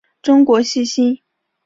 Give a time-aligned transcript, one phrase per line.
[0.23, 1.19] 中国细辛